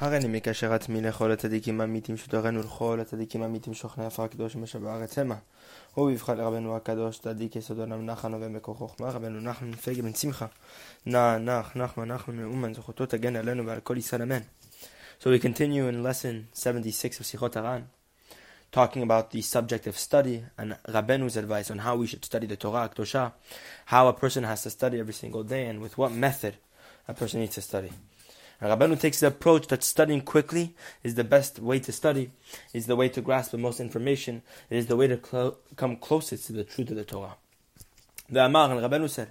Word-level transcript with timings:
הריני 0.00 0.28
מקשר 0.28 0.72
עצמי 0.72 1.00
לכל 1.00 1.32
הצדיקים 1.32 1.80
האמיתים 1.80 2.16
שתורנו 2.16 2.60
לכל 2.60 2.98
הצדיקים 3.00 3.42
האמיתים 3.42 3.74
שוכני 3.74 4.06
עפר 4.06 4.22
הקדוש 4.22 4.56
המה. 5.16 5.34
הוא 5.94 6.10
לרבנו 6.28 6.76
הקדוש 6.76 7.18
צדיק 7.18 7.52
נחנו 8.02 8.40
ומקור 8.40 8.74
חוכמה 8.74 9.10
רבנו 9.10 9.40
נחמן 9.40 9.70
בן 10.02 10.14
שמחה. 10.14 10.46
נח 11.06 11.36
נח 11.40 11.76
נחמן 11.76 12.12
נחמן 12.12 12.36
מאומן 12.36 12.74
זכותו 12.74 13.06
תגן 13.06 13.36
עלינו 13.36 13.66
ועל 13.66 13.80
כל 13.80 13.96
ישראל 13.96 14.22
אמן. 14.22 14.40
So 15.20 15.24
we 15.24 15.38
continue 15.38 15.86
in 15.88 16.02
lesson 16.02 16.46
76 16.54 17.20
of 17.20 17.26
Sichot 17.26 17.54
Haran 17.54 17.82
talking 18.72 19.02
about 19.02 19.30
the 19.32 19.42
subject 19.42 19.86
of 19.86 19.98
study 19.98 20.44
and 20.56 20.76
Rabbenu's 20.88 21.36
advice 21.36 21.70
on 21.70 21.78
how 21.78 21.96
we 21.96 22.06
should 22.06 22.24
study 22.24 22.46
the 22.46 22.56
Torah 22.56 22.88
Kedosha, 22.88 23.32
how 23.86 24.08
a 24.08 24.14
person 24.14 24.44
has 24.44 24.62
to 24.62 24.70
study 24.70 24.98
every 24.98 25.12
single 25.12 25.42
day 25.42 25.66
and 25.66 25.82
with 25.82 25.98
what 25.98 26.10
method 26.12 26.54
a 27.06 27.12
person 27.12 27.40
needs 27.40 27.56
to 27.56 27.60
study. 27.60 27.92
Rabbanu 28.62 29.00
takes 29.00 29.20
the 29.20 29.28
approach 29.28 29.68
that 29.68 29.82
studying 29.82 30.20
quickly 30.20 30.74
is 31.02 31.14
the 31.14 31.24
best 31.24 31.58
way 31.58 31.78
to 31.80 31.92
study, 31.92 32.30
is 32.74 32.86
the 32.86 32.96
way 32.96 33.08
to 33.08 33.20
grasp 33.22 33.52
the 33.52 33.58
most 33.58 33.80
information, 33.80 34.42
it 34.68 34.76
is 34.76 34.86
the 34.86 34.96
way 34.96 35.06
to 35.06 35.54
come 35.76 35.96
closest 35.96 36.46
to 36.46 36.52
the 36.52 36.64
truth 36.64 36.90
of 36.90 36.96
the 36.96 37.04
Torah. 37.04 37.36
The 38.28 38.44
Amar 38.44 38.70
and 38.70 38.80
Rabbanu 38.80 39.08
said, 39.08 39.30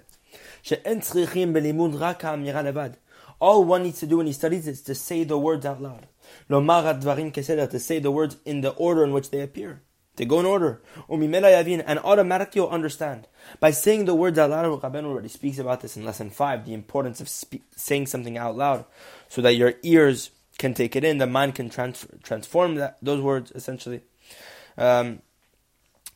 all 3.40 3.64
one 3.64 3.82
needs 3.84 4.00
to 4.00 4.06
do 4.06 4.18
when 4.18 4.26
he 4.26 4.32
studies 4.32 4.68
is 4.68 4.82
to 4.82 4.94
say 4.94 5.24
the 5.24 5.38
words 5.38 5.64
out 5.64 5.80
loud. 5.80 6.06
To 6.50 7.80
say 7.80 7.98
the 7.98 8.10
words 8.10 8.36
in 8.44 8.60
the 8.60 8.70
order 8.70 9.02
in 9.04 9.12
which 9.12 9.30
they 9.30 9.40
appear. 9.40 9.80
They 10.20 10.26
go 10.26 10.38
in 10.38 10.44
order. 10.44 10.82
And 11.08 11.98
automatically 12.00 12.60
you'll 12.60 12.68
understand. 12.68 13.26
By 13.58 13.70
saying 13.70 14.04
the 14.04 14.14
words 14.14 14.38
out 14.38 14.50
loud, 14.50 14.82
Rabbeinu 14.82 15.06
already 15.06 15.28
speaks 15.28 15.58
about 15.58 15.80
this 15.80 15.96
in 15.96 16.04
lesson 16.04 16.28
5, 16.28 16.66
the 16.66 16.74
importance 16.74 17.22
of 17.22 17.28
spe- 17.30 17.64
saying 17.74 18.06
something 18.08 18.36
out 18.36 18.54
loud 18.54 18.84
so 19.30 19.40
that 19.40 19.54
your 19.54 19.72
ears 19.82 20.30
can 20.58 20.74
take 20.74 20.94
it 20.94 21.04
in, 21.04 21.16
the 21.16 21.26
mind 21.26 21.54
can 21.54 21.70
trans- 21.70 22.06
transform 22.22 22.74
that, 22.74 22.98
those 23.00 23.22
words 23.22 23.50
essentially. 23.52 24.02
Um, 24.76 25.22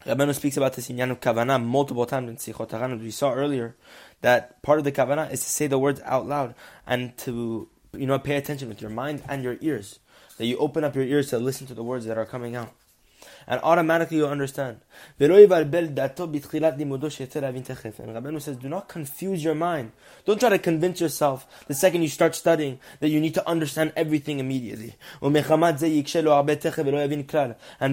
Rabbeinu 0.04 0.34
speaks 0.34 0.58
about 0.58 0.74
this 0.74 0.90
in 0.90 0.98
Yanu 0.98 1.18
Kavanah 1.18 1.64
multiple 1.64 2.04
times 2.04 2.28
in 2.28 2.36
Sichot 2.36 3.00
we 3.00 3.10
saw 3.10 3.32
earlier, 3.32 3.74
that 4.20 4.60
part 4.60 4.78
of 4.78 4.84
the 4.84 4.92
Kavanah 4.92 5.32
is 5.32 5.40
to 5.40 5.48
say 5.48 5.66
the 5.66 5.78
words 5.78 6.02
out 6.04 6.28
loud 6.28 6.54
and 6.86 7.16
to 7.16 7.70
you 7.94 8.06
know 8.06 8.18
pay 8.18 8.36
attention 8.36 8.68
with 8.68 8.82
your 8.82 8.90
mind 8.90 9.22
and 9.30 9.42
your 9.42 9.56
ears. 9.62 9.98
That 10.36 10.44
you 10.44 10.58
open 10.58 10.84
up 10.84 10.94
your 10.94 11.04
ears 11.04 11.30
to 11.30 11.38
listen 11.38 11.66
to 11.68 11.74
the 11.74 11.82
words 11.82 12.04
that 12.04 12.18
are 12.18 12.26
coming 12.26 12.54
out 12.54 12.74
and 13.46 13.60
automatically 13.62 14.16
you'll 14.18 14.28
understand. 14.28 14.80
And 15.18 15.30
Rabbeinu 15.30 15.60
says, 18.40 18.56
do 18.56 18.68
not 18.68 18.88
confuse 18.88 19.44
your 19.44 19.54
mind. 19.54 19.92
Don't 20.24 20.40
try 20.40 20.48
to 20.48 20.58
convince 20.58 21.00
yourself 21.00 21.46
the 21.66 21.74
second 21.74 22.02
you 22.02 22.08
start 22.08 22.34
studying 22.34 22.80
that 23.00 23.08
you 23.08 23.20
need 23.20 23.34
to 23.34 23.48
understand 23.48 23.92
everything 23.96 24.38
immediately. 24.38 24.94
And 25.22 25.34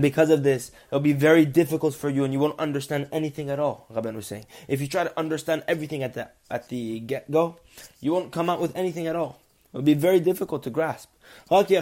because 0.02 0.30
of 0.30 0.44
this, 0.44 0.72
it'll 0.88 1.00
be 1.00 1.14
very 1.14 1.46
difficult 1.46 1.96
for 1.96 2.10
you 2.10 2.24
and 2.24 2.34
you 2.34 2.40
won't 2.40 2.60
understand 2.60 3.08
anything 3.12 3.50
at 3.50 3.60
all, 3.60 3.88
Rabbeinu 3.94 4.20
is 4.20 4.28
saying. 4.28 4.46
If 4.68 4.82
you 4.82 4.88
try 4.88 5.04
to 5.04 5.20
understand 5.20 5.64
everything 5.68 6.04
at 6.04 6.14
the, 6.14 6.30
at 6.50 6.70
the 6.70 7.00
get-go, 7.02 7.58
you 8.00 8.14
won't 8.14 8.32
come 8.32 8.50
out 8.50 8.62
with 8.62 8.76
anything 8.76 9.08
at 9.08 9.16
all. 9.16 9.41
It 9.74 9.78
will 9.78 9.84
be 9.84 9.94
very 9.94 10.20
difficult 10.20 10.64
to 10.64 10.70
grasp. 10.70 11.10
All 11.50 11.64
you 11.64 11.80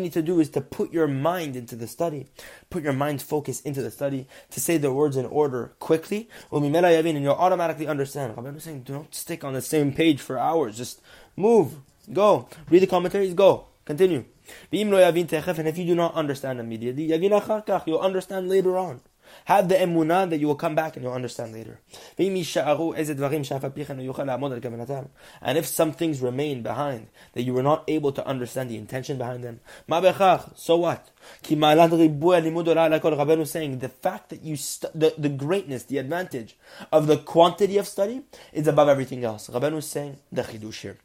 need 0.00 0.12
to 0.12 0.22
do 0.22 0.40
is 0.40 0.50
to 0.50 0.60
put 0.60 0.92
your 0.92 1.08
mind 1.08 1.56
into 1.56 1.74
the 1.74 1.86
study, 1.86 2.26
put 2.68 2.82
your 2.82 2.92
mind's 2.92 3.22
focus 3.22 3.62
into 3.62 3.80
the 3.80 3.90
study, 3.90 4.26
to 4.50 4.60
say 4.60 4.76
the 4.76 4.92
words 4.92 5.16
in 5.16 5.24
order 5.24 5.72
quickly, 5.78 6.28
and 6.50 6.74
you'll 7.22 7.32
automatically 7.32 7.86
understand. 7.86 8.34
I'm 8.36 8.60
saying, 8.60 8.82
don't 8.82 9.14
stick 9.14 9.42
on 9.42 9.54
the 9.54 9.62
same 9.62 9.90
page 9.90 10.20
for 10.20 10.38
hours. 10.38 10.76
Just 10.76 11.00
move, 11.34 11.76
go, 12.12 12.46
read 12.68 12.82
the 12.82 12.86
commentaries, 12.86 13.32
go, 13.32 13.68
continue. 13.86 14.26
And 14.70 14.92
if 14.92 15.78
you 15.78 15.86
do 15.86 15.94
not 15.94 16.14
understand 16.14 16.60
immediately, 16.60 17.04
you'll 17.04 18.00
understand 18.00 18.50
later 18.50 18.76
on. 18.76 19.00
Have 19.46 19.68
the 19.68 19.76
emunah 19.76 20.28
that 20.30 20.38
you 20.38 20.46
will 20.46 20.54
come 20.54 20.74
back 20.74 20.96
and 20.96 21.04
you'll 21.04 21.12
understand 21.12 21.52
later. 21.52 21.80
And 25.42 25.58
if 25.58 25.66
some 25.66 25.92
things 25.92 26.20
remain 26.20 26.62
behind 26.62 27.08
that 27.32 27.42
you 27.42 27.54
were 27.54 27.62
not 27.62 27.84
able 27.88 28.12
to 28.12 28.26
understand 28.26 28.70
the 28.70 28.76
intention 28.76 29.18
behind 29.18 29.42
them, 29.42 29.60
so 30.54 30.76
what? 30.76 31.10
Saying 31.42 31.60
the 33.78 33.88
fact 33.88 34.28
that 34.30 34.42
you 34.42 34.56
st- 34.56 34.98
the, 34.98 35.14
the 35.16 35.28
greatness, 35.28 35.84
the 35.84 35.98
advantage 35.98 36.56
of 36.90 37.06
the 37.06 37.16
quantity 37.16 37.78
of 37.78 37.86
study 37.86 38.22
is 38.52 38.66
above 38.66 38.88
everything 38.88 39.24
else. 39.24 39.48
Rabbeinu 39.48 39.78
is 39.78 39.86
saying 39.86 40.18
the 40.30 40.42
chidush 40.42 40.80
here. 40.80 40.96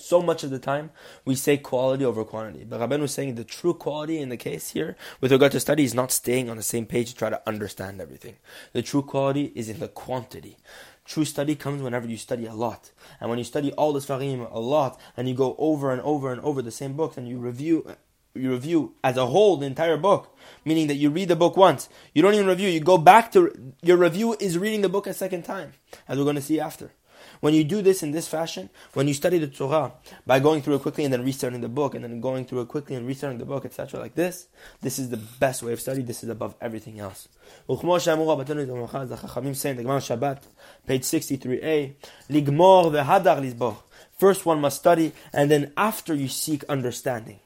So 0.00 0.22
much 0.22 0.42
of 0.42 0.50
the 0.50 0.58
time, 0.58 0.90
we 1.24 1.34
say 1.34 1.58
quality 1.58 2.04
over 2.04 2.24
quantity. 2.24 2.64
But 2.64 2.80
Rabbeinu 2.80 3.02
was 3.02 3.12
saying 3.12 3.34
the 3.34 3.44
true 3.44 3.74
quality 3.74 4.18
in 4.18 4.30
the 4.30 4.36
case 4.36 4.70
here, 4.70 4.96
with 5.20 5.30
regard 5.30 5.52
to 5.52 5.60
study, 5.60 5.84
is 5.84 5.94
not 5.94 6.10
staying 6.10 6.48
on 6.48 6.56
the 6.56 6.62
same 6.62 6.86
page 6.86 7.10
to 7.10 7.16
try 7.16 7.30
to 7.30 7.42
understand 7.46 8.00
everything. 8.00 8.36
The 8.72 8.82
true 8.82 9.02
quality 9.02 9.52
is 9.54 9.68
in 9.68 9.78
the 9.78 9.88
quantity. 9.88 10.56
True 11.04 11.24
study 11.24 11.54
comes 11.54 11.82
whenever 11.82 12.06
you 12.06 12.16
study 12.16 12.46
a 12.46 12.54
lot. 12.54 12.92
And 13.20 13.28
when 13.28 13.38
you 13.38 13.44
study 13.44 13.72
all 13.72 13.92
the 13.92 14.00
Sfarim 14.00 14.50
a 14.50 14.58
lot, 14.58 14.98
and 15.16 15.28
you 15.28 15.34
go 15.34 15.54
over 15.58 15.90
and 15.90 16.00
over 16.02 16.32
and 16.32 16.40
over 16.40 16.62
the 16.62 16.70
same 16.70 16.94
books, 16.94 17.16
and 17.16 17.28
you 17.28 17.38
review 17.38 17.96
you 18.34 18.50
review 18.50 18.94
as 19.02 19.16
a 19.16 19.26
whole 19.26 19.56
the 19.56 19.66
entire 19.66 19.96
book, 19.96 20.36
meaning 20.64 20.86
that 20.86 20.94
you 20.94 21.10
read 21.10 21.28
the 21.28 21.36
book 21.36 21.56
once. 21.56 21.88
You 22.14 22.22
don't 22.22 22.34
even 22.34 22.46
review, 22.46 22.68
you 22.68 22.80
go 22.80 22.96
back 22.96 23.32
to 23.32 23.72
your 23.82 23.96
review 23.96 24.36
is 24.38 24.56
reading 24.56 24.82
the 24.82 24.88
book 24.88 25.06
a 25.08 25.14
second 25.14 25.42
time, 25.42 25.72
as 26.06 26.16
we're 26.16 26.24
going 26.24 26.36
to 26.36 26.42
see 26.42 26.60
after. 26.60 26.92
When 27.40 27.54
you 27.54 27.64
do 27.64 27.80
this 27.80 28.02
in 28.02 28.12
this 28.12 28.28
fashion, 28.28 28.68
when 28.92 29.08
you 29.08 29.14
study 29.14 29.38
the 29.38 29.48
Torah 29.48 29.92
by 30.26 30.40
going 30.40 30.60
through 30.60 30.74
it 30.76 30.82
quickly 30.82 31.04
and 31.04 31.12
then 31.12 31.24
restarting 31.24 31.62
the 31.62 31.68
book 31.68 31.94
and 31.94 32.04
then 32.04 32.20
going 32.20 32.44
through 32.44 32.60
it 32.60 32.68
quickly 32.68 32.96
and 32.96 33.06
restarting 33.06 33.38
the 33.38 33.46
book, 33.46 33.64
etc., 33.64 33.98
like 33.98 34.14
this, 34.14 34.48
this 34.82 34.98
is 34.98 35.08
the 35.08 35.16
best 35.16 35.62
way 35.62 35.72
of 35.72 35.80
study. 35.80 36.02
This 36.02 36.22
is 36.22 36.28
above 36.28 36.54
everything 36.60 37.00
else. 37.00 37.28
The 37.66 37.76
Gemara 37.76 37.98
Shabbat, 37.98 40.42
page 40.86 41.02
63a, 41.02 41.94
ligmor 42.28 42.92
vehadar 42.92 43.40
lizboch. 43.40 43.78
First 44.18 44.44
one 44.44 44.60
must 44.60 44.76
study, 44.76 45.12
and 45.32 45.50
then 45.50 45.72
after 45.78 46.14
you 46.14 46.28
seek 46.28 46.62
understanding. 46.64 47.40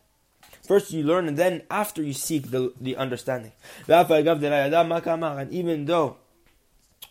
First 0.66 0.92
you 0.92 1.04
learn, 1.04 1.28
and 1.28 1.36
then 1.36 1.62
after 1.70 2.02
you 2.02 2.12
seek 2.12 2.50
the, 2.50 2.72
the 2.80 2.96
understanding. 2.96 3.52
And 3.86 5.52
even 5.52 5.84
though 5.84 6.16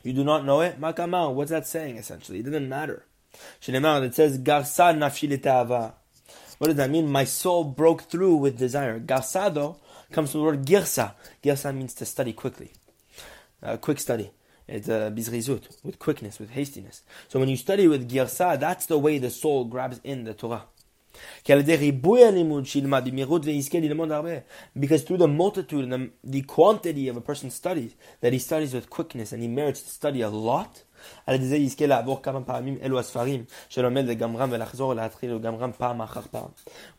you 0.04 0.14
do 0.14 0.24
not 0.24 0.46
know 0.46 0.62
it? 0.62 0.78
What's 0.80 1.52
that 1.52 1.68
saying 1.68 1.98
essentially? 1.98 2.40
It 2.40 2.44
doesn't 2.44 2.70
matter. 2.70 3.06
It 3.66 4.16
says, 4.16 4.38
Garsa 4.38 4.96
nafshi 4.96 5.94
What 6.58 6.68
does 6.68 6.76
that 6.76 6.90
mean? 6.90 7.10
My 7.10 7.24
soul 7.24 7.64
broke 7.64 8.04
through 8.04 8.36
with 8.36 8.58
desire. 8.58 9.00
Garsado 9.00 9.78
comes 10.12 10.32
from 10.32 10.42
the 10.42 10.46
word 10.46 10.66
girsa. 10.66 11.14
Girsa 11.44 11.76
means 11.76 11.94
to 11.96 12.06
study 12.06 12.34
quickly. 12.34 12.72
Uh, 13.62 13.78
quick 13.78 14.00
study. 14.00 14.32
It's 14.68 14.88
uh, 14.88 15.12
bizrizut, 15.12 15.84
with 15.84 16.00
quickness, 16.00 16.40
with 16.40 16.52
hastiness. 16.52 17.02
So 17.28 17.40
when 17.40 17.50
you 17.50 17.58
study 17.58 17.88
with 17.88 18.10
girsa, 18.10 18.60
that's 18.60 18.86
the 18.86 18.98
way 18.98 19.18
the 19.18 19.30
soul 19.30 19.66
grabs 19.66 20.00
in 20.04 20.24
the 20.24 20.34
Torah. 20.34 20.64
Because 24.80 25.04
through 25.04 25.18
the 25.18 25.28
multitude 25.28 25.84
and 25.84 25.94
the, 25.94 26.12
the 26.24 26.42
quantity 26.44 27.08
of 27.08 27.18
a 27.18 27.22
person's 27.22 27.54
studies, 27.54 27.96
that 28.22 28.34
he 28.34 28.40
studies 28.40 28.74
with 28.74 28.90
quickness 28.90 29.32
and 29.32 29.42
he 29.42 29.48
merits 29.48 29.82
to 29.82 29.90
study 29.90 30.22
a 30.22 30.30
lot, 30.30 30.84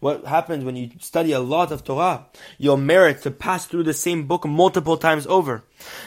what 0.01 0.25
happens 0.27 0.65
when 0.65 0.77
you 0.77 0.91
study 1.01 1.33
a 1.33 1.41
lot 1.41 1.73
of 1.73 1.85
Torah? 1.85 2.27
You'll 2.59 2.77
merit 2.77 3.23
to 3.23 3.31
pass 3.31 3.67
through 3.67 3.85
the 3.85 3.95
same 3.95 4.27
book 4.27 4.47
multiple 4.47 4.97
times 4.97 5.27
over. 5.27 5.65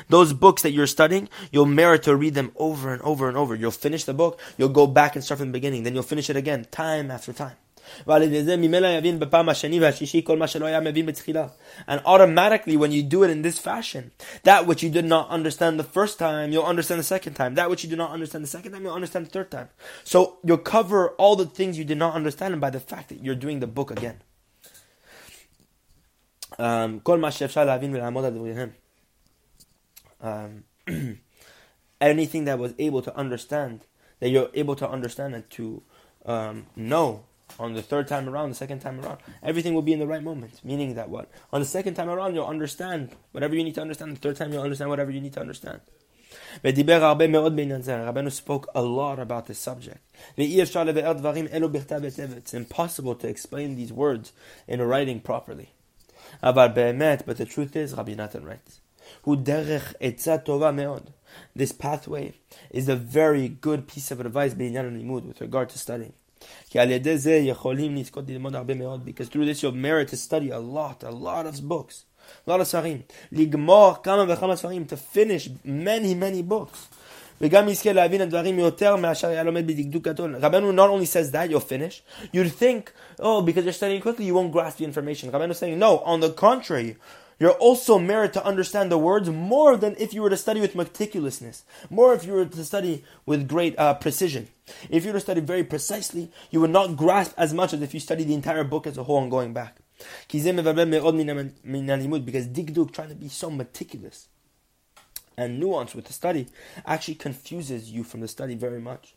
Those 0.10 0.34
books 0.34 0.62
that 0.62 0.72
you're 0.72 0.88
studying, 0.88 1.30
you'll 1.52 1.66
merit 1.66 2.04
to 2.04 2.16
read 2.16 2.34
them 2.34 2.52
over 2.56 2.94
and 2.94 3.02
over 3.02 3.28
and 3.28 3.38
over. 3.38 3.56
You'll 3.56 3.72
finish 3.72 4.04
the 4.04 4.14
book, 4.14 4.40
you'll 4.58 4.70
go 4.70 4.88
back 4.88 5.16
and 5.16 5.24
start 5.24 5.40
from 5.40 5.50
the 5.50 5.54
beginning, 5.54 5.84
then 5.84 5.94
you'll 5.94 6.04
finish 6.04 6.30
it 6.30 6.36
again, 6.36 6.68
time 6.72 7.12
after 7.12 7.34
time. 7.34 7.56
And 11.88 12.02
automatically 12.06 12.78
when 12.78 12.92
you 12.92 13.04
do 13.04 13.24
it 13.24 13.30
in 13.30 13.42
this 13.42 13.60
fashion, 13.60 14.12
that 14.44 14.66
which 14.68 14.84
you 14.84 14.90
did 14.90 15.06
not 15.06 15.30
understand 15.30 15.80
the 15.80 15.84
first 15.84 16.20
time, 16.20 16.52
you'll 16.52 16.64
understand 16.64 17.00
the 17.00 17.04
second 17.04 17.34
time. 17.34 17.56
That 17.56 17.70
which 17.70 17.84
you 17.84 17.90
did 17.90 17.98
not 17.98 18.12
understand 18.12 18.44
the 18.44 18.50
second 18.50 18.72
time, 18.72 18.84
you'll 18.84 18.94
understand 18.94 19.26
the 19.28 19.30
third 19.30 19.52
time. 19.52 19.70
So 20.04 20.38
you'll 20.44 20.58
cover 20.58 21.10
all 21.12 21.36
the 21.36 21.46
things 21.46 21.78
you 21.78 21.86
did 21.86 21.98
not 21.98 22.14
understand 22.14 22.60
by 22.60 22.70
the 22.70 22.80
fact 22.80 23.10
that 23.10 23.24
you're 23.24 23.36
doing 23.36 23.60
the 23.60 23.68
book 23.68 23.92
again. 23.92 24.22
Um, 26.58 27.02
um 30.22 30.64
anything 32.02 32.46
that 32.46 32.60
was 32.60 32.74
able 32.80 33.02
to 33.02 33.16
understand, 33.16 33.86
that 34.20 34.30
you're 34.30 34.50
able 34.54 34.76
to 34.76 34.90
understand 34.90 35.36
and 35.36 35.50
to 35.52 35.84
um, 36.26 36.68
know 36.76 37.26
on 37.60 37.74
the 37.74 37.82
third 37.82 38.08
time 38.08 38.28
around, 38.30 38.50
the 38.50 38.56
second 38.56 38.80
time 38.80 39.00
around, 39.00 39.20
everything 39.42 39.74
will 39.74 39.82
be 39.82 39.94
in 39.94 40.00
the 40.00 40.08
right 40.08 40.24
moment. 40.24 40.62
Meaning 40.64 40.96
that 40.96 41.10
what? 41.10 41.30
On 41.52 41.60
the 41.60 41.66
second 41.66 41.96
time 41.96 42.10
around, 42.10 42.36
you'll 42.36 42.46
understand 42.46 43.12
whatever 43.32 43.56
you 43.56 43.64
need 43.64 43.76
to 43.76 43.82
understand. 43.82 44.16
The 44.16 44.20
third 44.20 44.36
time, 44.36 44.54
you'll 44.54 44.64
understand 44.64 44.90
whatever 44.90 45.12
you 45.12 45.22
need 45.22 45.34
to 45.34 45.40
understand. 45.40 45.82
Rabbeinu 46.64 48.32
spoke 48.32 48.68
a 48.76 48.82
lot 48.82 49.20
about 49.20 49.46
this 49.48 49.60
subject. 49.60 50.00
It's 50.36 50.74
impossible 52.54 53.16
to 53.16 53.28
explain 53.28 53.76
these 53.76 53.94
words 53.94 54.34
in 54.68 54.82
writing 54.82 55.20
properly. 55.20 55.74
But 56.42 56.76
the 56.76 57.48
truth 57.50 57.76
is, 57.76 57.94
Rabbi 57.94 58.14
Nathan 58.14 58.44
writes, 58.46 58.82
this 61.56 61.72
pathway 61.72 62.34
is 62.72 62.90
a 62.90 62.96
very 62.96 63.48
good 63.48 63.88
piece 63.88 64.12
of 64.12 64.20
advice 64.20 64.54
with 64.54 65.42
regard 65.42 65.70
to 65.70 65.78
studying. 65.78 66.14
Because 69.06 69.30
through 69.30 69.46
this 69.46 69.64
you'll 69.64 69.72
merit 69.72 70.08
to 70.10 70.18
study 70.18 70.50
a 70.50 70.60
lot, 70.60 71.04
a 71.04 71.12
lot 71.12 71.46
of 71.46 71.62
books. 71.62 72.06
A 72.46 72.50
lot 72.50 72.60
of 72.60 72.68
Sfarim. 72.68 73.04
לגמור 73.32 74.04
kama 74.04 74.26
וכמה 74.28 74.56
ספרים. 74.56 74.86
To 74.88 74.98
finish 75.16 75.50
many 75.66 76.14
many 76.14 76.44
books. 76.44 76.88
וגם 77.42 77.70
יזכה 77.70 77.94
להבין 77.94 78.22
הדברים 78.22 78.60
יותר 78.60 78.96
מאשר 78.96 79.28
היה 79.28 79.44
לומד 79.44 79.68
בדקדוק 79.68 80.04
גדול. 80.04 80.36
רבנו 80.36 80.72
not 80.72 80.90
only 80.90 81.06
says 81.06 81.32
that 81.32 81.50
you'll 81.52 81.60
finish, 81.60 82.02
you'd 82.34 82.52
think, 82.52 82.92
oh, 83.20 83.42
because 83.42 83.64
you're 83.64 83.72
studying 83.72 84.02
quickly, 84.02 84.26
you 84.26 84.34
won't 84.34 84.52
grasp 84.52 84.78
the 84.78 84.86
information. 84.86 85.30
רבנו 85.32 85.54
saying, 85.54 85.80
no, 85.80 86.00
on 86.00 86.20
the 86.20 86.32
contrary 86.32 86.96
you're 87.40 87.52
also 87.52 88.00
merit 88.00 88.34
to 88.34 88.44
understand 88.46 88.92
the 88.92 88.98
words 88.98 89.30
more 89.30 89.78
than 89.78 89.96
if 90.00 90.14
you 90.14 90.22
were 90.22 90.30
to 90.30 90.38
study 90.38 90.60
with 90.60 90.74
meticulousness, 90.74 91.62
more 91.90 92.14
if 92.14 92.26
you 92.26 92.34
were 92.34 92.46
to 92.46 92.66
study 92.66 93.04
with 93.26 93.48
great 93.48 93.78
uh, 93.78 93.94
precision. 93.96 94.48
If 94.90 95.06
you 95.06 95.12
were 95.12 95.20
to 95.20 95.24
study 95.24 95.42
very 95.42 95.64
precisely, 95.64 96.32
you 96.50 96.62
would 96.62 96.72
not 96.72 96.96
grasp 96.96 97.34
as 97.38 97.54
much 97.54 97.74
as 97.74 97.82
if 97.82 97.94
you 97.94 98.00
study 98.00 98.24
the 98.24 98.34
entire 98.34 98.64
book 98.64 98.88
as 98.88 98.98
a 98.98 99.04
whole 99.04 99.22
and 99.22 99.30
going 99.30 99.54
back. 99.54 99.78
Because 100.28 100.46
dikduk, 102.48 102.92
trying 102.92 103.10
to 103.10 103.16
be 103.16 103.30
so 103.30 103.50
meticulous 103.50 104.28
and 105.38 105.62
nuanced 105.62 105.96
with 105.96 106.06
the 106.06 106.14
study, 106.14 106.48
actually 106.86 107.16
confuses 107.16 107.92
you 107.92 108.04
from 108.04 108.22
the 108.22 108.28
study 108.28 108.56
very 108.56 108.80
much. 108.80 109.16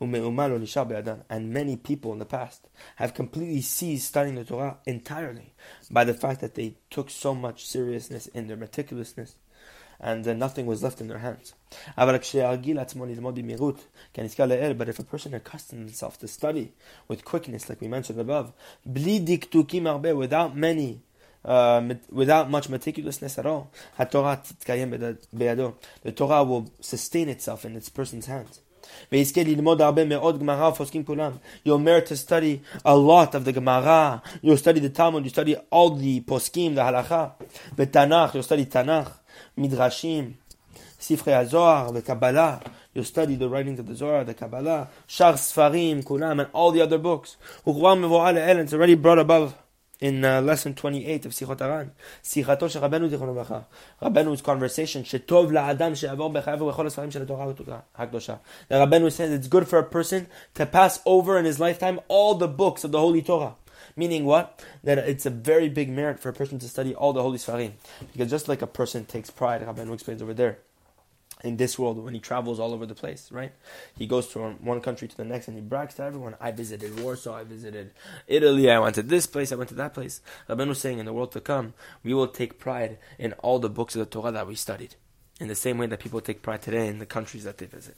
And 0.00 1.52
many 1.52 1.76
people 1.76 2.12
in 2.12 2.18
the 2.18 2.24
past 2.24 2.68
have 2.96 3.14
completely 3.14 3.62
ceased 3.62 4.08
studying 4.08 4.36
the 4.36 4.44
Torah 4.44 4.78
entirely 4.86 5.54
by 5.90 6.04
the 6.04 6.14
fact 6.14 6.40
that 6.40 6.54
they 6.54 6.76
took 6.90 7.10
so 7.10 7.34
much 7.34 7.66
seriousness 7.66 8.26
in 8.28 8.46
their 8.46 8.56
meticulousness 8.56 9.34
and 10.00 10.24
then 10.24 10.38
nothing 10.38 10.66
was 10.66 10.82
left 10.82 11.00
in 11.00 11.08
their 11.08 11.18
hands. 11.18 11.54
But 11.96 12.14
if 12.14 12.34
a 14.98 15.04
person 15.04 15.32
accustoms 15.32 15.70
himself 15.70 16.18
to 16.20 16.28
study 16.28 16.72
with 17.08 17.24
quickness, 17.24 17.68
like 17.68 17.80
we 17.80 17.88
mentioned 17.88 18.20
above, 18.20 18.52
without 18.84 20.56
many 20.56 21.02
uh, 21.44 21.94
without 22.10 22.50
much 22.50 22.68
meticulousness 22.68 23.38
at 23.38 23.46
all, 23.46 23.70
the 26.02 26.12
Torah 26.12 26.44
will 26.44 26.70
sustain 26.80 27.28
itself 27.28 27.64
in 27.64 27.76
its 27.76 27.88
person's 27.88 28.26
hands. 28.26 28.60
You'll 31.64 31.78
merit 31.78 32.06
to 32.06 32.16
study 32.16 32.62
a 32.84 32.96
lot 32.96 33.34
of 33.34 33.44
the 33.44 33.52
Gemara. 33.52 34.22
You'll 34.42 34.56
study 34.56 34.80
the 34.80 34.90
Talmud. 34.90 35.24
You 35.24 35.30
study 35.30 35.56
all 35.70 35.90
the 35.90 36.20
poskim, 36.20 36.74
the 36.74 36.82
halacha. 36.82 37.32
The 37.76 37.86
Tanakh. 37.86 38.34
You'll 38.34 38.42
study 38.42 38.66
Tanakh, 38.66 39.12
Midrashim, 39.56 40.34
Sifrei 40.98 41.44
HaZohar, 41.44 41.92
the 41.94 42.02
Kabbalah. 42.02 42.60
You'll 42.94 43.04
study 43.04 43.36
the 43.36 43.48
writings 43.48 43.78
of 43.78 43.86
the 43.86 43.94
Zohar, 43.94 44.24
the 44.24 44.34
Kabbalah, 44.34 44.88
Shar 45.06 45.34
Sfarim, 45.34 46.02
Kulam, 46.02 46.40
and 46.40 46.50
all 46.52 46.72
the 46.72 46.80
other 46.80 46.98
books. 46.98 47.36
It's 47.64 48.72
already 48.72 48.94
brought 48.96 49.18
above 49.18 49.54
in 50.00 50.24
uh, 50.24 50.40
lesson 50.40 50.74
28 50.74 51.26
of 51.26 51.32
Sichot 51.32 51.58
Haran. 51.58 51.90
Sichato 52.22 52.68
של 52.68 52.78
רבנו 52.78 53.08
זיכרונו 53.08 53.32
לברכה. 53.32 53.60
רבנו's 54.02 54.42
conversation, 54.42 55.04
שטוב 55.04 55.52
לאדם 55.52 55.94
שיעבור 55.94 56.30
בחייו 56.30 56.62
ובכל 56.62 56.86
הספרים 56.86 57.10
של 57.10 57.22
התורה 57.22 57.46
הקדושה. 57.96 58.34
The 58.70 58.74
רבנו 58.74 59.08
says 59.08 59.30
it's 59.32 59.48
good 59.48 59.68
for 59.68 59.78
a 59.78 59.82
person 59.82 60.26
to 60.54 60.66
pass 60.66 61.00
over 61.06 61.38
in 61.38 61.44
his 61.44 61.60
lifetime 61.60 62.00
all 62.08 62.34
the 62.34 62.48
books 62.48 62.84
of 62.84 62.92
the 62.92 62.98
Holy 62.98 63.22
Torah. 63.22 63.54
Meaning 63.96 64.24
what? 64.24 64.62
That 64.84 64.98
it's 64.98 65.26
a 65.26 65.30
very 65.30 65.68
big 65.68 65.88
merit 65.90 66.20
for 66.20 66.28
a 66.28 66.32
person 66.32 66.58
to 66.60 66.68
study 66.68 66.94
all 66.94 67.12
the 67.12 67.22
holy 67.22 67.38
Sfarim. 67.38 67.72
Because 68.12 68.30
just 68.30 68.48
like 68.48 68.62
a 68.62 68.66
person 68.66 69.04
takes 69.04 69.30
pride, 69.30 69.60
Rabbanu 69.66 69.92
explains 69.94 70.22
over 70.22 70.34
there, 70.34 70.58
in 71.44 71.56
this 71.56 71.78
world 71.78 72.02
when 72.02 72.14
he 72.14 72.20
travels 72.20 72.58
all 72.58 72.72
over 72.72 72.86
the 72.86 72.94
place, 72.94 73.30
right? 73.30 73.52
He 73.96 74.06
goes 74.06 74.26
from 74.26 74.54
one 74.64 74.80
country 74.80 75.08
to 75.08 75.16
the 75.16 75.24
next 75.24 75.48
and 75.48 75.56
he 75.56 75.60
brags 75.62 75.94
to 75.94 76.02
everyone, 76.02 76.36
I 76.40 76.50
visited 76.50 77.00
Warsaw, 77.00 77.36
I 77.36 77.44
visited 77.44 77.92
Italy, 78.26 78.70
I 78.70 78.78
went 78.78 78.94
to 78.96 79.02
this 79.02 79.26
place, 79.26 79.52
I 79.52 79.56
went 79.56 79.68
to 79.70 79.76
that 79.76 79.94
place. 79.94 80.20
Rabban 80.48 80.68
was 80.68 80.80
saying 80.80 80.98
in 80.98 81.06
the 81.06 81.12
world 81.12 81.32
to 81.32 81.40
come, 81.40 81.74
we 82.02 82.14
will 82.14 82.28
take 82.28 82.58
pride 82.58 82.98
in 83.18 83.32
all 83.34 83.58
the 83.58 83.70
books 83.70 83.94
of 83.94 84.00
the 84.00 84.06
Torah 84.06 84.32
that 84.32 84.46
we 84.46 84.54
studied. 84.54 84.96
In 85.40 85.48
the 85.48 85.54
same 85.54 85.78
way 85.78 85.86
that 85.86 86.00
people 86.00 86.20
take 86.20 86.42
pride 86.42 86.62
today 86.62 86.88
in 86.88 86.98
the 86.98 87.06
countries 87.06 87.44
that 87.44 87.58
they 87.58 87.66
visit. 87.66 87.96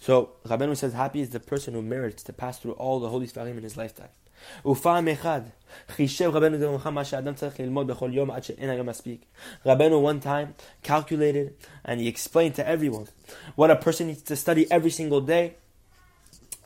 So 0.00 0.30
Rabbeinu 0.46 0.76
says, 0.76 0.92
happy 0.92 1.20
is 1.20 1.30
the 1.30 1.40
person 1.40 1.74
who 1.74 1.82
merits 1.82 2.22
to 2.24 2.32
pass 2.32 2.58
through 2.58 2.72
all 2.72 3.00
the 3.00 3.08
holy 3.08 3.26
Sfarim 3.26 3.56
in 3.56 3.62
his 3.62 3.76
lifetime. 3.76 4.10
ופעם 4.65 5.07
אחד 5.07 5.41
חישב 5.89 6.29
רבנו 6.33 6.59
זרמך 6.59 6.87
מה 6.87 7.05
שאדם 7.05 7.33
צריך 7.33 7.59
ללמוד 7.59 7.87
בכל 7.87 8.09
יום 8.13 8.31
עד 8.31 8.43
שאין 8.43 8.69
היום 8.69 8.89
מספיק. 8.89 9.25
רבנו 9.65 10.11
one 10.11 10.25
time 10.25 10.63
calculated 10.87 11.67
and 11.85 11.99
he 11.99 12.07
explained 12.07 12.55
to 12.55 12.67
everyone 12.67 13.07
what 13.55 13.71
a 13.71 13.75
person 13.75 14.07
needs 14.07 14.21
to 14.21 14.35
study 14.35 14.71
every 14.71 14.91
single 14.91 15.21
day 15.21 15.61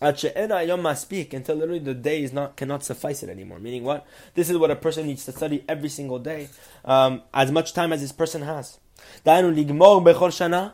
עד 0.01 0.17
שאין 0.17 0.51
היום 0.51 0.87
מספיק 0.87 1.33
until 1.33 1.55
literally 1.55 1.79
the 1.79 2.05
day 2.05 2.29
is 2.29 2.33
not, 2.33 2.55
cannot 2.57 2.83
suffice 2.83 3.23
it 3.23 3.29
anymore. 3.29 3.59
Meaning 3.59 3.83
what? 3.83 4.05
This 4.35 4.49
is 4.49 4.57
what 4.57 4.71
a 4.71 4.75
person 4.75 5.07
needs 5.07 5.25
to 5.25 5.31
study 5.31 5.63
every 5.69 5.89
single 5.89 6.19
day 6.19 6.49
um, 6.85 7.21
as 7.33 7.51
much 7.51 7.73
time 7.73 7.93
as 7.93 8.01
this 8.01 8.11
person 8.11 8.41
has. 8.41 8.79
דהיינו 9.25 9.51
לגמור 9.51 10.01
בכל 10.01 10.31
שנה 10.31 10.69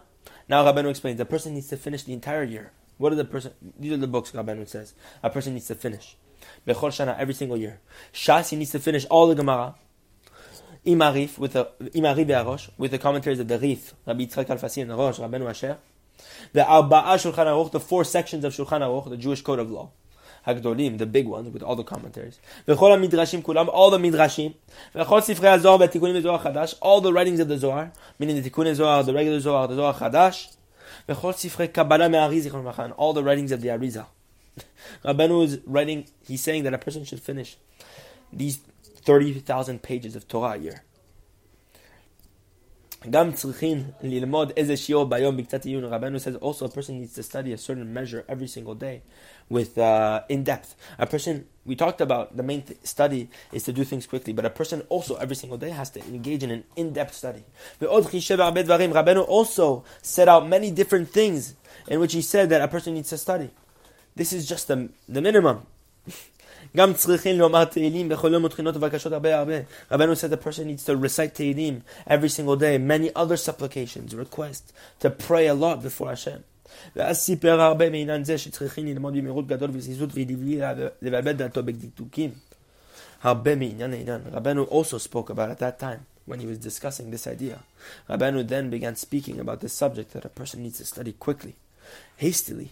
now 0.50 0.64
Rabbeinu 0.66 0.90
explains 0.90 1.18
the 1.18 1.26
person 1.26 1.54
needs 1.54 1.68
to 1.68 1.78
finish 1.78 2.04
the 2.04 2.14
entire 2.14 2.44
year. 2.44 2.72
What 2.98 3.14
are 3.14 3.16
the 3.16 3.26
person? 3.26 3.54
These 3.80 3.94
are 3.94 3.98
the 3.98 4.08
books 4.08 4.32
Rabbeinu 4.32 4.68
says. 4.68 4.94
A 5.24 5.30
person 5.30 5.54
needs 5.54 5.68
to 5.68 5.76
finish. 5.76 6.18
Bechol 6.67 6.91
Shana, 6.91 7.19
every 7.19 7.35
single 7.35 7.57
year. 7.57 7.81
Shas, 8.13 8.51
he 8.51 8.57
needs 8.57 8.73
to 8.73 8.79
finish 8.79 9.05
all 9.07 9.27
the 9.27 9.35
Gemara. 9.35 9.75
Imarif, 10.87 11.39
with 11.39 11.55
the 11.55 11.65
Imari 11.95 12.27
Be'arosh, 12.27 12.71
with 12.79 12.93
the 12.93 12.99
commentaries 12.99 13.41
of 13.41 13.49
the 13.49 13.59
Rif, 13.59 13.95
Rabbi 14.07 14.25
Yitzchak 14.25 14.47
Alfasi 14.47 14.83
and 14.83 14.91
the 14.91 14.97
Rosh, 14.97 15.19
Rabbeinu 15.19 15.49
Asher. 15.49 15.79
The 16.53 16.61
Arba'a 16.61 17.15
Shulchan 17.17 17.47
Aruch, 17.47 17.73
the 17.73 17.81
four 17.81 18.05
sections 18.05 18.45
of 18.45 18.53
Shulchan 18.55 18.81
Aruch, 18.81 19.11
the 19.11 19.17
Jewish 19.17 19.43
code 19.43 19.59
of 19.59 19.71
law. 19.71 19.91
Hagdolim, 20.47 20.97
the 20.99 21.07
big 21.07 21.27
ones 21.27 21.49
with 21.51 21.63
all 21.63 21.75
the 21.75 21.83
commentaries. 21.83 22.39
V'chol 22.69 23.05
midrashim 23.05 23.43
kulam, 23.43 23.69
all 23.69 23.91
the 23.91 23.99
midrashim. 23.99 24.55
V'chol 24.95 25.21
sifrei 25.21 25.59
HaZohar 25.59 25.89
v'tikunim 25.89 26.23
Zohar 26.23 26.41
Chadash, 26.41 26.75
all 26.81 27.01
the 27.01 27.13
writings 27.13 27.41
of 27.41 27.49
the 27.49 27.59
Zohar, 27.59 27.93
meaning 28.21 28.41
the 28.41 28.49
Tikkun 28.49 28.73
Zohar, 28.75 29.03
the 29.03 29.13
regular 29.13 29.41
Zohar, 29.41 29.67
the 29.67 29.75
Zohar 29.75 29.95
Chadash. 29.95 30.57
V'chol 31.09 31.35
sifrei 31.35 31.73
Kabbalah 31.73 32.09
me'Arizal 32.09 32.79
and 32.79 32.93
all 32.93 33.13
the 33.13 33.25
writings 33.25 33.51
of 33.51 33.61
the 33.61 33.69
Arizal. 33.69 34.07
Rabbanu 35.06 35.44
is 35.44 35.60
writing, 35.66 36.06
he's 36.28 36.42
saying 36.42 36.64
that 36.64 36.74
a 36.74 36.78
person 36.78 37.04
should 37.06 37.22
finish 37.22 37.58
these 38.32 38.60
30,000 39.04 39.82
pages 39.82 40.16
of 40.16 40.28
Torah 40.28 40.54
a 40.54 40.58
year. 40.58 40.84
גם 43.10 43.32
צריכים 43.32 43.84
ללמוד 44.02 44.52
איזה 44.58 44.78
שיעור 44.78 45.06
ביום 45.06 45.38
בקצת 45.38 45.66
עיון. 45.66 45.86
רבנו 45.86 46.18
says 46.20 46.36
also 46.40 46.66
a 46.66 46.70
person 46.70 47.00
needs 47.00 47.16
to 47.16 47.24
study 47.24 47.52
a 47.52 47.58
certain 47.58 47.92
measure 47.92 48.24
every 48.30 48.48
single 48.48 48.76
day 48.76 49.02
with 49.50 49.78
uh, 49.78 50.22
in 50.30 50.44
depth. 50.44 50.76
A 51.00 51.08
person, 51.08 51.46
we 51.66 51.76
talked 51.76 52.00
about 52.00 52.38
the 52.38 52.44
main 52.44 52.62
th- 52.62 52.78
study 52.84 53.28
is 53.52 53.64
to 53.64 53.74
do 53.74 53.84
things 53.84 54.06
quickly, 54.06 54.34
but 54.34 54.46
a 54.46 54.52
person 54.52 54.82
also 54.90 55.16
every 55.16 55.36
single 55.36 55.58
day 55.58 55.72
has 55.72 55.90
to 55.90 56.00
engage 56.06 56.44
in 56.44 56.52
an 56.52 56.64
in-depth 56.76 57.16
study. 57.16 57.44
Rabenu 57.82 59.28
also 59.28 59.84
set 60.04 60.28
out 60.28 60.48
many 60.48 60.70
different 60.70 61.10
things 61.10 61.56
in 61.88 62.00
which 62.00 62.14
he 62.14 62.22
said 62.22 62.50
that 62.52 62.62
a 62.62 62.68
person 62.68 62.94
needs 62.94 63.10
to 63.10 63.18
study. 63.18 63.50
This 64.16 64.34
is 64.34 64.48
just 64.48 64.68
the, 64.68 64.90
the 65.10 65.22
minimum. 65.22 65.66
גם 66.78 66.94
צריכים 66.94 67.40
לומר 67.40 67.66
תהילים 67.66 68.10
בכל 68.10 68.34
יום 68.34 68.44
ותחינות 68.44 68.76
ובקשות 68.76 69.14
הרבה 69.14 69.40
הרבה. 69.40 69.54
רבנו 69.92 70.14
said 70.14 70.32
the 70.32 70.48
person 70.48 70.64
needs 70.64 70.86
to 70.86 70.94
recite 71.06 71.34
תהילים 71.34 71.80
every 72.08 72.30
single 72.30 72.56
day, 72.56 72.78
many 72.78 73.16
other 73.16 73.38
supplications, 73.38 74.16
requests, 74.16 74.72
to 75.02 75.10
pray 75.10 75.48
a 75.48 75.54
lot 75.54 75.84
before 75.84 76.10
Hashem. 76.10 76.42
ואז 76.96 77.18
סיפר 77.18 77.62
הרבה 77.62 77.90
מעניין 77.90 78.24
זה 78.24 78.38
שצריכים 78.38 78.86
ללמוד 78.86 79.14
במהירות 79.14 79.48
גדול 79.48 79.70
וזריזות 79.74 80.10
ולבלי 80.14 80.62
לבלבל 81.02 81.32
דעתו 81.32 81.64
בדקדוקים. 81.64 82.32
הרבה 83.24 83.56
מעניין 83.56 83.94
העניין. 83.94 84.22
רבנו 84.32 84.66
also 84.66 85.08
spoke 85.08 85.30
about 85.30 85.50
at 85.52 85.60
that 85.60 85.80
time 85.80 86.06
when 86.28 86.40
he 86.40 86.46
was 86.46 86.58
discussing 86.58 87.12
this 87.12 87.28
idea. 87.28 87.60
Rabbeinu 88.10 88.48
then 88.48 88.70
began 88.70 88.96
speaking 88.96 89.40
about 89.40 89.60
the 89.62 89.70
subject 89.70 90.14
that 90.14 90.26
a 90.26 90.30
person 90.30 90.64
needs 90.64 90.78
to 90.78 90.86
study 90.86 91.14
quickly, 91.14 91.56
hastily, 92.18 92.70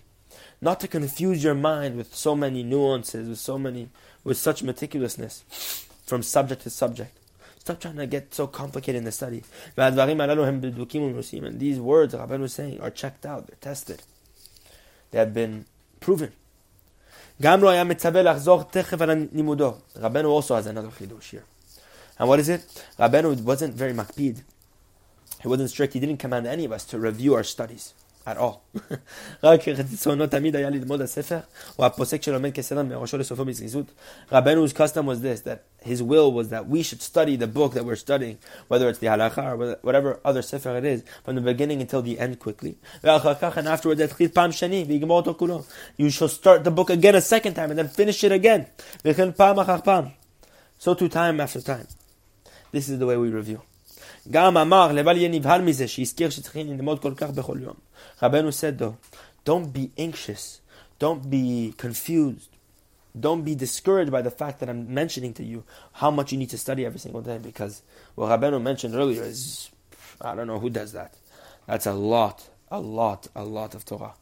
not 0.60 0.80
to 0.80 0.88
confuse 0.88 1.42
your 1.44 1.54
mind 1.54 1.96
with 1.96 2.14
so 2.14 2.34
many 2.34 2.62
nuances, 2.62 3.28
with 3.28 3.38
so 3.38 3.58
many, 3.58 3.88
with 4.22 4.36
such 4.36 4.62
meticulousness 4.62 5.42
from 6.06 6.22
subject 6.22 6.62
to 6.62 6.70
subject. 6.70 7.16
Stop 7.58 7.80
trying 7.80 7.96
to 7.96 8.06
get 8.06 8.34
so 8.34 8.46
complicated 8.46 8.96
in 8.96 9.04
the 9.04 9.12
study. 9.12 9.42
And 9.76 9.98
these 11.60 11.80
words 11.80 12.14
Rabban 12.14 12.40
was 12.40 12.52
saying 12.52 12.80
are 12.80 12.90
checked 12.90 13.24
out, 13.24 13.46
they're 13.46 13.56
tested. 13.60 14.02
They 15.10 15.18
have 15.18 15.32
been 15.32 15.64
proven. 16.00 16.32
Rabban 17.40 17.84
also 20.24 20.56
has 20.56 20.66
another 20.66 20.88
chidush 20.88 21.30
here. 21.30 21.44
And 22.18 22.28
what 22.28 22.38
is 22.38 22.48
it? 22.48 22.62
Rabbeinu 22.98 23.40
wasn't 23.42 23.74
very 23.74 23.92
makpid. 23.92 24.42
He 25.40 25.48
wasn't 25.48 25.70
strict. 25.70 25.94
He 25.94 26.00
didn't 26.00 26.18
command 26.18 26.46
any 26.46 26.64
of 26.64 26.72
us 26.72 26.84
to 26.86 26.98
review 26.98 27.34
our 27.34 27.44
studies 27.44 27.92
at 28.26 28.36
all. 28.38 28.64
Rabbeinu's 34.30 34.72
custom 34.72 35.06
was 35.06 35.20
this, 35.20 35.40
that 35.42 35.64
his 35.82 36.02
will 36.02 36.32
was 36.32 36.48
that 36.48 36.66
we 36.66 36.82
should 36.82 37.02
study 37.02 37.36
the 37.36 37.46
book 37.46 37.74
that 37.74 37.84
we're 37.84 37.96
studying, 37.96 38.38
whether 38.68 38.88
it's 38.88 38.98
the 38.98 39.08
halacha 39.08 39.44
or 39.44 39.76
whatever 39.82 40.20
other 40.24 40.40
sefer 40.40 40.76
it 40.78 40.84
is, 40.84 41.04
from 41.22 41.34
the 41.34 41.42
beginning 41.42 41.80
until 41.82 42.00
the 42.00 42.18
end 42.18 42.38
quickly. 42.38 42.78
And 43.02 43.68
afterwards, 43.68 44.00
you 45.96 46.10
shall 46.10 46.28
start 46.28 46.64
the 46.64 46.70
book 46.70 46.90
again 46.90 47.14
a 47.14 47.20
second 47.20 47.54
time 47.54 47.70
and 47.70 47.78
then 47.78 47.88
finish 47.88 48.24
it 48.24 48.32
again. 48.32 48.68
So 50.78 50.94
to 50.94 51.08
time 51.08 51.40
after 51.40 51.60
time. 51.60 51.86
This 52.72 52.88
is 52.88 52.98
the 52.98 53.06
way 53.06 53.16
we 53.16 53.28
review. 53.28 53.62
גם 54.31 54.57
אמר, 54.57 54.91
לבל 54.91 55.17
יהיה 55.17 55.29
נבהל 55.29 55.61
מזה, 55.61 55.87
שהזכיר 55.87 56.29
שצריכים 56.29 56.67
ללמוד 56.67 57.01
כל 57.01 57.13
כך 57.17 57.29
בכל 57.29 57.57
יום. 57.61 57.75
רבנו 58.23 58.49
said 58.49 58.81
though, 58.81 58.95
don't 59.49 59.73
be 59.73 59.89
anxious, 59.97 60.59
don't 60.99 61.29
be 61.29 61.73
confused, 61.77 62.49
don't 63.19 63.43
be 63.43 63.55
discouraged 63.55 64.11
by 64.11 64.21
the 64.21 64.31
fact 64.31 64.59
that 64.59 64.69
I'm 64.69 64.93
mentioning 64.93 65.33
to 65.33 65.43
you 65.43 65.63
how 65.93 66.11
much 66.11 66.31
you 66.31 66.37
need 66.37 66.51
to 66.51 66.57
study 66.57 66.85
every 66.85 66.99
single 66.99 67.21
day, 67.21 67.37
because 67.37 67.81
what 68.15 68.29
Rabenu 68.29 68.61
mentioned 68.61 68.93
earlier 68.95 69.23
is, 69.23 69.69
I 70.21 70.35
don't 70.35 70.47
know 70.47 70.59
who 70.59 70.69
does 70.69 70.91
that. 70.93 71.11
That's 71.67 71.87
a 71.87 71.93
lot, 71.93 72.49
a 72.69 72.79
lot, 72.79 73.27
a 73.35 73.43
lot 73.43 73.73
of 73.73 73.85
Torah. 73.85 74.13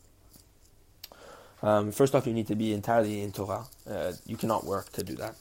Um, 1.62 1.92
first 1.92 2.14
off, 2.16 2.28
you 2.28 2.34
need 2.34 2.48
to 2.48 2.56
be 2.56 2.72
entirely 2.74 3.22
in 3.22 3.32
Torah. 3.32 3.66
Uh, 3.90 4.14
you 4.26 4.38
cannot 4.38 4.64
work 4.66 4.92
to 4.94 5.04
do 5.04 5.16
that. 5.16 5.36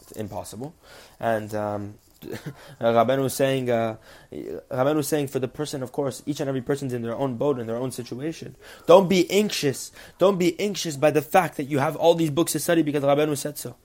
It's 0.00 0.12
impossible. 0.12 0.74
And 1.18 1.54
um, 1.54 1.94
Rabbeinu 2.80 3.22
was 3.22 3.34
saying, 3.34 3.70
uh, 3.70 3.96
Rabbeinu 4.32 4.96
was 4.96 5.08
saying 5.08 5.28
for 5.28 5.38
the 5.38 5.48
person, 5.48 5.82
of 5.82 5.92
course, 5.92 6.22
each 6.26 6.40
and 6.40 6.48
every 6.48 6.62
person's 6.62 6.92
in 6.92 7.02
their 7.02 7.14
own 7.14 7.36
boat, 7.36 7.58
in 7.58 7.66
their 7.66 7.76
own 7.76 7.90
situation. 7.90 8.56
Don't 8.86 9.08
be 9.08 9.30
anxious. 9.30 9.92
Don't 10.18 10.38
be 10.38 10.58
anxious 10.58 10.96
by 10.96 11.10
the 11.10 11.22
fact 11.22 11.56
that 11.58 11.64
you 11.64 11.78
have 11.78 11.96
all 11.96 12.14
these 12.14 12.30
books 12.30 12.52
to 12.52 12.60
study 12.60 12.82
because 12.82 13.02
Rabbeinu 13.02 13.36
said 13.36 13.58
so. 13.58 13.76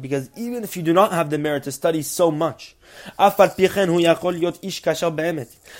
Because 0.00 0.30
even 0.36 0.64
if 0.64 0.76
you 0.76 0.82
do 0.82 0.92
not 0.92 1.12
have 1.12 1.30
the 1.30 1.38
merit 1.38 1.62
to 1.64 1.72
study 1.72 2.02
so 2.02 2.30
much, 2.30 2.76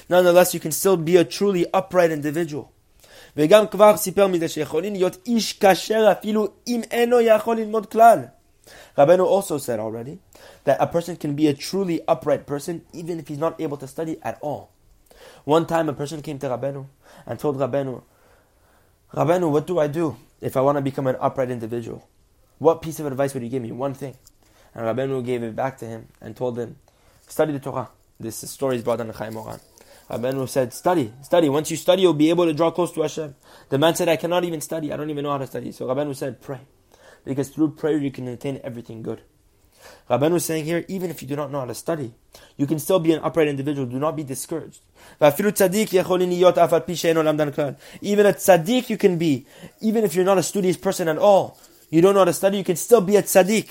nonetheless 0.09 0.55
you 0.55 0.61
can 0.61 0.73
still 0.73 0.97
be 0.97 1.17
a 1.17 1.25
truly 1.25 1.67
upright 1.73 2.11
individual. 2.11 2.73
וגם 3.39 3.67
כבר 3.67 3.97
סיפר 3.97 4.27
מזה 4.27 4.49
שיכולים 4.49 4.93
להיות 4.93 5.19
איש 5.27 5.59
כשר 5.61 6.13
אפילו 6.13 6.49
אם 6.67 6.81
אינו 6.91 7.21
יכול 7.21 7.57
ללמוד 7.57 7.87
כלל. 7.87 8.19
Rabbeinu 8.98 9.26
also 9.26 9.58
said 9.58 9.80
already 9.80 10.20
that 10.64 10.78
a 10.80 10.88
person 10.88 11.16
can 11.16 11.36
be 11.36 11.48
a 11.48 11.54
truly 11.54 12.02
upright 12.08 12.46
person 12.46 12.84
even 12.94 13.20
if 13.20 13.28
he's 13.28 13.38
not 13.38 13.60
able 13.60 13.78
to 13.78 13.88
study 13.88 14.18
at 14.22 14.38
all. 14.42 14.72
One 15.44 15.66
time 15.66 15.90
a 15.90 15.94
person 15.94 16.22
came 16.22 16.40
to 16.40 16.48
Rabbeinu 16.48 16.86
and 17.26 17.40
told 17.40 17.58
Rabbeinu, 17.58 18.04
Rabbeinu, 19.14 19.52
what 19.52 19.68
do 19.68 19.80
I 19.80 19.88
do 19.88 20.18
if 20.40 20.56
I 20.56 20.62
want 20.62 20.78
to 20.78 20.82
become 20.82 21.08
an 21.08 21.18
upright 21.20 21.52
individual? 21.52 22.08
What 22.60 22.82
piece 22.82 23.00
of 23.00 23.06
advice 23.06 23.34
would 23.34 23.44
you 23.44 23.50
give 23.50 23.62
me? 23.62 23.72
One 23.72 23.94
thing. 23.94 24.16
And 24.74 24.86
Rabbeinu 24.86 25.26
gave 25.26 25.44
it 25.44 25.56
back 25.56 25.78
to 25.80 25.86
him 25.86 26.08
and 26.22 26.36
told 26.36 26.58
him, 26.58 26.78
study 27.28 27.54
the 27.54 27.60
Torah. 27.60 27.90
This 28.20 28.38
story 28.50 28.78
is 28.78 28.84
brought 28.84 28.98
down 28.98 29.08
in 29.08 29.14
Chayei 29.14 29.34
Moharan. 29.34 29.60
Rabbeinu 30.10 30.48
said, 30.48 30.74
study, 30.74 31.12
study. 31.24 31.50
Once 31.50 31.72
you 31.72 31.78
study, 31.78 32.04
you'll 32.04 32.14
be 32.14 32.30
able 32.30 32.46
to 32.46 32.54
draw 32.54 32.70
close 32.70 32.92
to 32.92 33.02
Hashem. 33.02 33.36
The 33.70 33.78
man 33.78 33.96
said, 33.96 34.10
I 34.10 34.16
cannot 34.16 34.44
even 34.44 34.62
study. 34.62 34.92
I 34.92 34.98
don't 34.98 35.10
even 35.10 35.24
know 35.24 35.32
how 35.32 35.38
to 35.40 35.48
study. 35.48 35.72
So 35.72 35.88
Rabbeinu 35.88 36.16
said, 36.16 36.42
pray. 36.42 36.60
Because 37.24 37.50
through 37.50 37.72
prayer 37.72 37.98
you 37.98 38.12
can 38.12 38.28
attain 38.28 38.60
everything 38.64 39.02
good. 39.02 39.22
Rabban 40.10 40.32
was 40.32 40.46
saying 40.46 40.66
here, 40.66 40.86
even 40.88 41.10
if 41.10 41.22
you 41.22 41.28
do 41.28 41.36
not 41.36 41.52
know 41.52 41.60
how 41.60 41.66
to 41.66 41.74
study, 41.74 42.14
you 42.56 42.68
can 42.68 42.78
still 42.80 43.00
be 43.00 43.14
an 43.14 43.20
upright 43.24 43.48
individual. 43.48 43.88
Do 43.88 43.98
not 43.98 44.16
be 44.16 44.24
discouraged. 44.24 44.82
Even 45.20 45.46
a 45.48 45.54
tzaddik 48.34 48.90
you 48.90 48.98
can 48.98 49.18
be, 49.18 49.48
even 49.82 50.04
if 50.04 50.14
you're 50.16 50.26
not 50.26 50.38
a 50.38 50.44
studious 50.44 50.78
person 50.78 51.08
at 51.08 51.18
all. 51.18 51.58
You 51.90 52.02
don't 52.02 52.14
know 52.14 52.20
how 52.22 52.26
to 52.26 52.34
study, 52.34 52.58
you 52.58 52.64
can 52.64 52.76
still 52.76 53.02
be 53.02 53.16
a 53.16 53.24
tzaddik. 53.24 53.70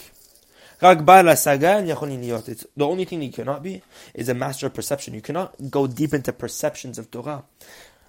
The 0.80 2.64
only 2.80 3.04
thing 3.04 3.23
you 3.23 3.33
cannot 3.33 3.62
be 3.62 3.83
is 4.14 4.28
a 4.30 4.35
master 4.35 4.66
of 4.66 4.75
perception. 4.75 5.14
You 5.14 5.21
cannot 5.21 5.71
go 5.71 5.87
deep 5.87 6.14
into 6.14 6.33
perceptions 6.33 6.99
of 6.99 7.11
Torah. 7.11 7.45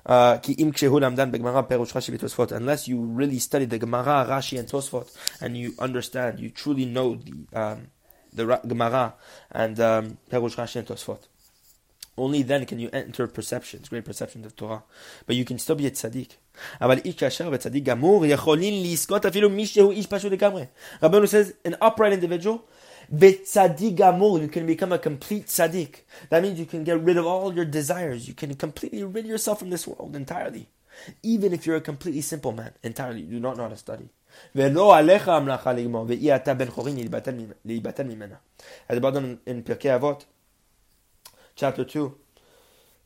Uh, 0.05 0.39
unless 2.53 2.87
you 2.87 3.01
really 3.01 3.39
study 3.41 3.65
the 3.65 3.79
Gemara, 3.79 4.25
Rashi, 4.29 4.57
and 4.57 4.69
Tosfot, 4.69 5.13
and 5.41 5.57
you 5.57 5.75
understand, 5.81 6.39
you 6.39 6.51
truly 6.51 6.85
know 6.85 7.17
the 7.17 7.33
um, 7.53 7.89
the 8.33 8.61
Gemara 8.67 9.15
and 9.51 9.81
um, 9.81 10.19
Perush 10.31 10.55
Rashi 10.55 10.77
and 10.77 10.87
Tosfot. 10.87 11.27
Only 12.19 12.43
then 12.43 12.65
can 12.67 12.79
you 12.79 12.89
enter 12.93 13.27
perceptions, 13.27 13.89
great 13.89 14.05
perceptions 14.05 14.47
of 14.47 14.57
Torah. 14.57 14.85
But 15.27 15.37
you 15.37 15.45
can 15.45 15.59
still 15.59 15.75
be 15.77 15.87
a 15.87 15.91
tzaddik. 15.91 16.37
אבל 16.81 16.99
איש 17.05 17.15
כאשר 17.15 17.51
וצדיק 17.53 17.85
גמור 17.85 18.27
יכולים 18.27 18.85
לזכות 18.85 19.27
אפילו 19.27 19.51
מי 19.51 19.67
שהוא 19.67 19.93
איש 19.93 20.07
פשוט 20.07 20.33
לגמרי. 20.33 20.65
רבנו 21.03 21.25
says, 21.25 21.69
an 21.69 21.75
upright 21.83 22.13
individual 22.13 22.25
V'tzadik 22.25 22.45
gamur, 22.45 22.61
you 23.12 24.48
can 24.48 24.66
become 24.66 24.94
a 24.94 24.98
complete 24.98 25.48
tzaddik. 25.48 26.04
That 26.30 26.42
means 26.42 26.58
you 26.58 26.66
can 26.66 26.86
get 26.86 27.02
rid 27.02 27.18
of 27.18 27.26
all 27.26 27.54
your 27.54 27.66
desires. 27.66 28.26
You 28.28 28.34
can 28.34 28.56
completely 28.56 29.04
rid 29.04 29.26
yourself 29.26 29.60
from 29.60 29.70
this 29.70 29.86
world 29.86 30.16
entirely. 30.16 30.70
Even 31.22 31.52
if 31.52 31.66
you're 31.66 31.76
a 31.76 31.82
completely 31.82 32.22
simple 32.22 32.54
man, 32.54 32.72
entirely, 32.84 33.20
you 33.22 33.32
do 33.32 33.42
not 33.42 33.58
know 33.58 33.64
how 33.64 33.70
to 33.70 33.76
study. 33.76 34.08
At 34.56 34.74
the 34.74 34.80
bottom 39.02 39.40
in 39.46 39.64
Pirkei 39.64 40.00
Avot, 40.00 40.26
chapter 41.56 41.84
2, 41.84 42.16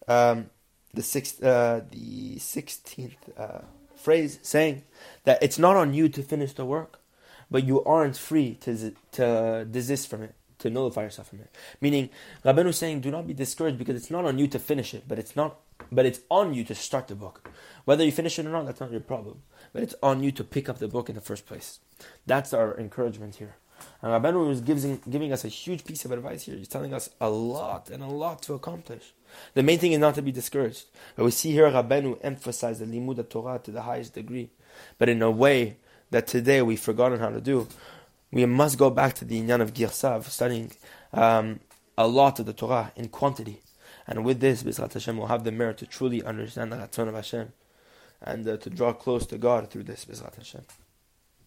um, 0.07 0.51
the, 0.93 1.01
chapter 1.01 1.41
2, 1.41 1.47
uh, 1.47 1.81
the 1.89 2.35
16th 2.37 3.15
uh, 3.37 3.61
phrase 3.95 4.37
saying 4.43 4.83
that 5.23 5.41
it's 5.41 5.57
not 5.57 5.75
on 5.75 5.95
you 5.95 6.09
to 6.09 6.21
finish 6.21 6.53
the 6.53 6.65
work 6.65 6.99
but 7.49 7.63
you 7.63 7.83
aren't 7.83 8.17
free 8.17 8.55
to, 8.61 8.93
to 9.13 9.67
desist 9.69 10.09
from 10.09 10.23
it, 10.23 10.35
to 10.59 10.69
nullify 10.69 11.03
yourself 11.03 11.29
from 11.29 11.39
it. 11.39 11.55
Meaning, 11.81 12.09
Rabbeinu 12.43 12.67
is 12.67 12.77
saying, 12.77 13.01
do 13.01 13.11
not 13.11 13.27
be 13.27 13.33
discouraged 13.33 13.77
because 13.77 13.95
it's 13.95 14.11
not 14.11 14.25
on 14.25 14.39
you 14.39 14.47
to 14.47 14.59
finish 14.59 14.93
it, 14.93 15.03
but 15.07 15.19
it's 15.19 15.35
not, 15.35 15.59
but 15.91 16.05
it's 16.05 16.21
on 16.29 16.53
you 16.53 16.63
to 16.63 16.75
start 16.75 17.07
the 17.07 17.15
book. 17.15 17.49
Whether 17.85 18.03
you 18.03 18.11
finish 18.11 18.39
it 18.39 18.45
or 18.45 18.49
not, 18.49 18.65
that's 18.65 18.79
not 18.79 18.91
your 18.91 19.01
problem. 19.01 19.43
But 19.73 19.83
it's 19.83 19.95
on 20.01 20.23
you 20.23 20.31
to 20.33 20.43
pick 20.43 20.69
up 20.69 20.79
the 20.79 20.87
book 20.87 21.09
in 21.09 21.15
the 21.15 21.21
first 21.21 21.45
place. 21.45 21.79
That's 22.25 22.53
our 22.53 22.77
encouragement 22.79 23.35
here. 23.35 23.55
And 24.01 24.11
Rabbeinu 24.11 24.51
is 24.51 24.61
giving, 24.61 25.01
giving 25.09 25.33
us 25.33 25.43
a 25.43 25.49
huge 25.49 25.83
piece 25.83 26.05
of 26.05 26.11
advice 26.11 26.43
here. 26.43 26.55
He's 26.55 26.67
telling 26.67 26.93
us 26.93 27.09
a 27.19 27.29
lot 27.29 27.89
and 27.89 28.01
a 28.01 28.07
lot 28.07 28.41
to 28.43 28.53
accomplish. 28.53 29.13
The 29.53 29.63
main 29.63 29.79
thing 29.79 29.91
is 29.91 29.99
not 29.99 30.15
to 30.15 30.21
be 30.21 30.31
discouraged. 30.31 30.85
But 31.15 31.25
we 31.25 31.31
see 31.31 31.51
here 31.51 31.69
Rabbeinu 31.69 32.19
emphasize 32.21 32.79
the 32.79 32.85
limud 32.85 33.29
Torah 33.29 33.59
to 33.59 33.71
the 33.71 33.81
highest 33.81 34.13
degree, 34.13 34.49
but 34.97 35.09
in 35.09 35.21
a 35.21 35.31
way 35.31 35.77
that 36.15 36.27
today 36.27 36.61
we've 36.61 36.79
forgotten 36.79 37.19
how 37.19 37.29
to 37.29 37.41
do, 37.41 37.67
we 38.31 38.45
must 38.45 38.77
go 38.77 38.89
back 38.89 39.15
to 39.15 39.25
the 39.25 39.37
inyan 39.41 39.59
of 39.59 39.73
Girsav, 39.73 40.23
studying 40.23 40.71
um, 41.11 41.59
a 41.97 42.07
lot 42.07 42.39
of 42.39 42.45
the 42.45 42.53
Torah 42.53 42.93
in 42.95 43.09
quantity. 43.09 43.59
And 44.07 44.23
with 44.23 44.39
this, 44.39 44.63
B'ezrat 44.63 44.93
Hashem 44.93 45.17
will 45.17 45.27
have 45.27 45.43
the 45.43 45.51
merit 45.51 45.77
to 45.79 45.85
truly 45.85 46.23
understand 46.23 46.71
the 46.71 46.77
Ratzon 46.77 47.09
of 47.09 47.15
Hashem 47.15 47.51
and 48.21 48.47
uh, 48.47 48.55
to 48.55 48.69
draw 48.69 48.93
close 48.93 49.25
to 49.25 49.37
God 49.37 49.69
through 49.69 49.83
this, 49.83 50.05
B'ezrat 50.05 50.37
Hashem. 50.37 50.61